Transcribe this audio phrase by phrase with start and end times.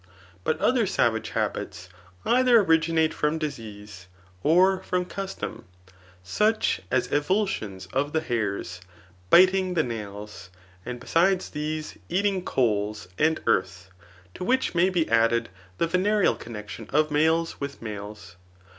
[0.43, 1.87] But other savage habits,
[2.25, 4.07] dther originate from disease,
[4.41, 5.65] or from custom,
[6.23, 8.81] such as evuldons of the hsurs,
[9.29, 10.49] biting the nails,
[10.87, 13.91] and besides these eating coals and earth;
[14.33, 14.43] to.
[14.43, 18.37] which may be added the venereal connexion of niales with males.